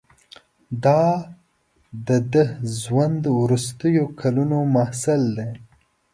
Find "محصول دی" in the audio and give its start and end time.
4.75-5.49